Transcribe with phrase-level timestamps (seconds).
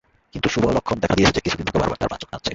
[0.33, 2.49] কিন্তু শুভলক্ষণ দেখা দিয়েছে যে, কিছুদিন থেকে বার বার তার বাঁ চোখ নাচছে।